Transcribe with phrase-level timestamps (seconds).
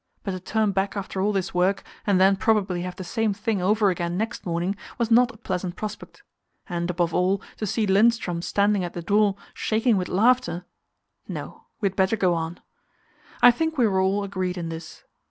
[0.23, 3.61] But to turn back after all this work, and then probably have the same thing
[3.61, 6.23] over again next morning, was not a pleasant prospect.
[6.67, 10.65] And, above all, to see Lindström standing at the door, shaking with laughter
[11.27, 12.59] no, we had better go on.
[13.43, 15.03] I think we were all agreed in this.